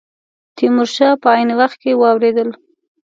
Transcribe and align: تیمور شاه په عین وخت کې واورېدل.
تیمور 0.55 0.87
شاه 0.95 1.15
په 1.21 1.27
عین 1.35 1.49
وخت 1.59 1.77
کې 1.81 1.91
واورېدل. 2.01 2.49